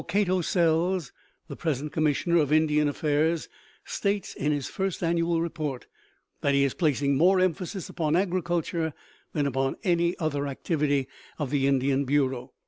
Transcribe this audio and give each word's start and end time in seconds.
Cato 0.07 0.41
Sells, 0.41 1.11
the 1.47 1.55
present 1.55 1.91
Commissioner 1.91 2.37
of 2.37 2.51
Indian 2.51 2.87
Affairs, 2.87 3.47
states 3.85 4.33
in 4.33 4.51
his 4.51 4.65
first 4.67 5.03
annual 5.03 5.39
report 5.41 5.85
that 6.41 6.55
he 6.55 6.63
is 6.63 6.73
placing 6.73 7.15
more 7.15 7.39
emphasis 7.39 7.87
upon 7.87 8.15
agriculture 8.15 8.95
than 9.33 9.45
upon 9.45 9.75
any 9.83 10.17
other 10.17 10.47
activity 10.47 11.07
of 11.37 11.51
the 11.51 11.67
Indian 11.67 12.03
Bureau. 12.05 12.51